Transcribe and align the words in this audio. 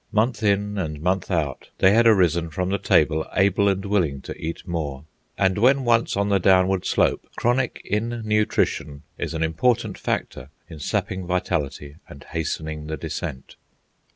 Month 0.11 0.41
in 0.41 0.79
and 0.79 0.99
month 0.99 1.29
out, 1.29 1.69
they 1.77 1.91
had 1.91 2.07
arisen 2.07 2.49
from 2.49 2.69
the 2.69 2.79
table 2.79 3.23
able 3.35 3.69
and 3.69 3.85
willing 3.85 4.19
to 4.21 4.35
eat 4.35 4.67
more. 4.67 5.05
And 5.37 5.59
when 5.59 5.83
once 5.85 6.17
on 6.17 6.29
the 6.29 6.39
downward 6.39 6.87
slope, 6.87 7.27
chronic 7.35 7.83
innutrition 7.85 9.03
is 9.19 9.35
an 9.35 9.43
important 9.43 9.99
factor 9.99 10.49
in 10.67 10.79
sapping 10.79 11.27
vitality 11.27 11.97
and 12.09 12.23
hastening 12.23 12.87
the 12.87 12.97
descent. 12.97 13.57